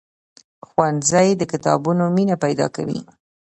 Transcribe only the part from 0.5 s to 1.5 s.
ښوونځی د